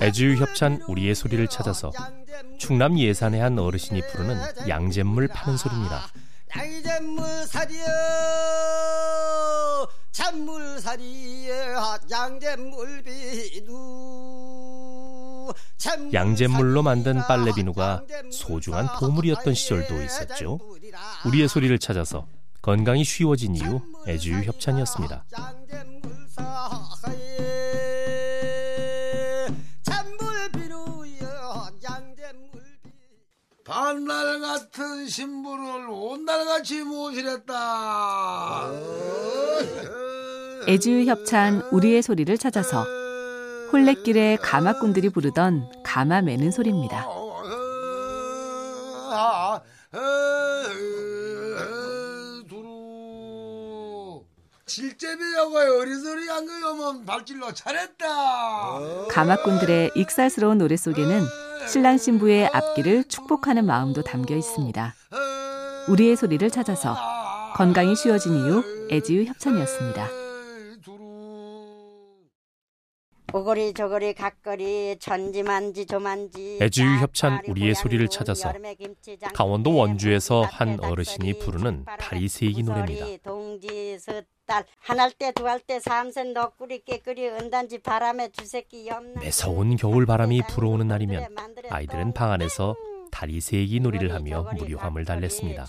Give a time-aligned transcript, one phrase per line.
[0.00, 1.90] 애주유 협찬 우리의 소리를 찾아서
[2.58, 6.08] 충남 예산의 한 어르신이 부르는 양잿물 파는 소리입니다.
[6.56, 7.86] 양잿물살이여
[10.12, 13.76] 참물살이여 양잿물 비누.
[16.12, 20.58] 양잿물로 만든 빨래 비누가 소중한 보물이었던 시절도 있었죠.
[21.26, 22.26] 우리의 소리를 찾아서
[22.66, 25.24] 건강이 쉬워진 이유 애주유 협찬이었습니다.
[33.64, 38.68] 반날 같은 신부를 온날같이 모시랬다.
[40.66, 42.84] 애주유 협찬 우리의 소리를 찾아서
[43.72, 47.15] 홀레길에 가마꾼들이 부르던 가마 매는 소리입니다.
[54.66, 59.06] 질제비여가 어리소리 한 거여면 발질로 차렸다.
[59.08, 61.22] 가마꾼들의 익살스러운 노래 속에는
[61.68, 64.94] 신랑 신부의 앞길을 축복하는 마음도 담겨 있습니다.
[65.88, 66.96] 우리의 소리를 찾아서
[67.54, 70.08] 건강이 쉬워진 이유 애지유 협찬이었습니다.
[73.32, 78.52] 오거리 저거리 각거리 천지만지 조만지 애주유 협찬 우리의 소리를 찾아서
[79.34, 83.30] 강원도 원주에서 한 어르신이 부르는 다리 세기 노래입니다.
[84.78, 89.20] 한할 때두 할 때 삼센 너구리 깨끄리 은단지 바람에 주새끼 염나.
[89.20, 91.34] 매서운 겨울 바람이 불어오는 날이면
[91.68, 92.76] 아이들은 방 안에서
[93.10, 95.66] 다리 세기 놀이를 하며 무료함을 달랬습니다.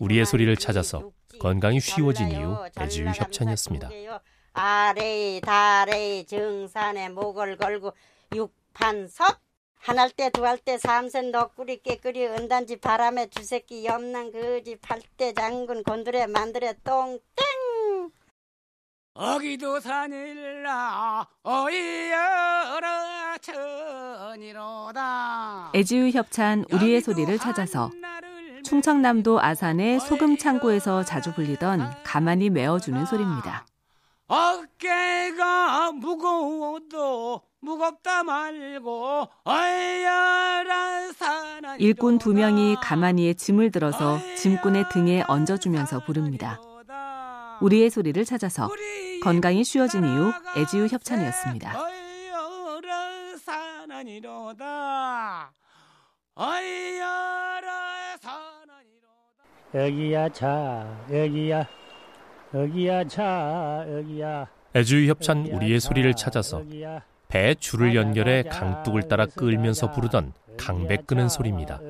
[0.00, 3.90] 우리의 소리를 찾아서 건강이 쉬워진 이유 애주유 협찬이었습니다.
[4.52, 7.92] 아래 달에 정산에 목을 걸고
[8.34, 9.40] 육판석.
[9.80, 16.26] 한할 때두 할 때 삼센 너구리 깨끄리 은단지 바람에 주새끼 염난 거지 팔대 장군 곤드레
[16.26, 17.20] 만드레 똥땡
[19.20, 22.88] 어기도 산일라 어이여라
[24.36, 27.90] 천이로다 애지유 협찬 우리의 소리를 찾아서
[28.62, 33.66] 충청남도 아산의 소금 창고에서 자주 불리던 가만히 메어주는 소리입니다.
[34.28, 46.04] 어깨가 무거워도 무겁다 말고 어여라 사나 일꾼 두 명이 가만히에 짐을 들어서 짐꾼의 등에 얹어주면서
[46.04, 46.60] 부릅니다.
[47.60, 48.68] 우리의 소리를 찾아서
[49.22, 51.72] 건강이 쉬워진 이유 애지유 협찬이었습니다.
[59.74, 61.66] 여기야 차 여기야
[62.54, 64.46] 여기야 차 여기야.
[64.74, 66.62] 애주유 협찬 우리의 소리를 찾아서
[67.28, 71.80] 배에 줄을 연결해 강둑을 따라 끌면서 부르던 강배 끄는 소리입니다.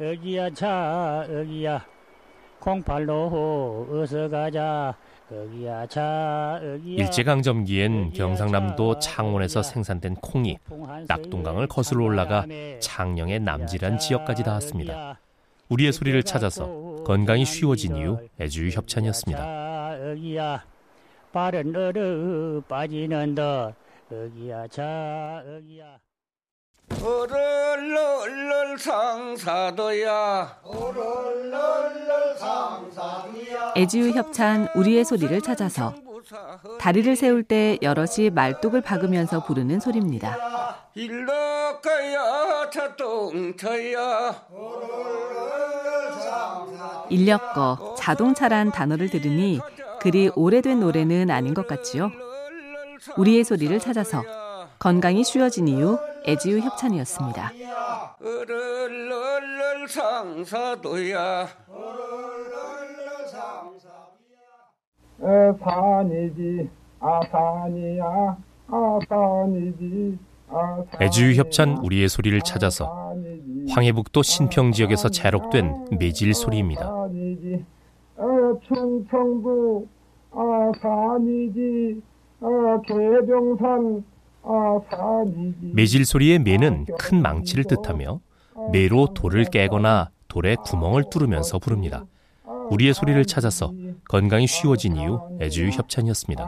[0.00, 1.84] 여기야 차 여기야.
[2.60, 4.96] 콩팔로 어서 가자
[6.84, 10.58] 일제강점기엔 경상남도 창원에서 생산된 콩이
[11.08, 12.46] 낙동강을 거슬러 올라가
[12.80, 15.18] 창녕의 남지란 지역까지 닿았습니다.
[15.68, 19.96] 우리의 소리를 찾아서 건강이 쉬워진 이유 애주유 협찬이었습니다.
[21.32, 23.72] 빠른 얼어 빠지는 더.
[24.12, 25.98] 여기야 자 여기야
[26.90, 30.58] 어럴럴럴 상사도야
[33.76, 35.94] 애지유 협찬 우리의 소리를 찾아서
[36.78, 40.36] 다리를 세울 때 여럿이 말뚝을 박으면서 부르는 소리입니다.
[42.70, 44.34] 자동차야
[47.10, 49.60] 인력거, 자동차란 단어를 들으니
[50.00, 52.10] 그리 오래된 노래는 아닌 것 같지요.
[53.16, 54.22] 우리의 소리를 찾아서
[54.78, 57.52] 건강이 쉬워진 이유 애지유 협찬이었습니다.
[58.20, 61.46] 어럴럴럴 상사도야.
[65.60, 66.70] 산이지
[67.00, 68.36] 아산이야.
[68.66, 70.18] 아산이지
[71.00, 73.12] 애주유 협찬 우리의 소리를 찾아서
[73.70, 76.86] 황해북도 신평 지역에서 자록된 매질 소리입니다.
[76.86, 77.64] 아산이지
[78.16, 78.26] 어,
[78.66, 79.86] 충청도
[80.32, 82.00] 아산이지
[82.40, 83.60] 어, 개병산.
[83.66, 84.13] 아산이지
[85.72, 88.20] 매질 소리의 매는 큰 망치를 뜻하며
[88.72, 92.04] 매로 돌을 깨거나 돌에 구멍을 뚫으면서 부릅니다.
[92.70, 93.72] 우리의 소리를 찾아서
[94.08, 96.44] 건강이 쉬워진 이유 애주유 협찬이었습니다.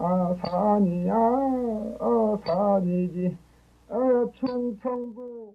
[0.00, 1.14] 아 산이야
[2.00, 3.36] 아 산이지
[3.88, 5.54] 어, 충청도